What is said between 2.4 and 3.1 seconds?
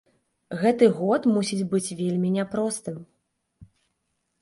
няпростым.